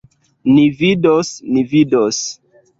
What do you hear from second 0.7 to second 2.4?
vidos, ni vidos!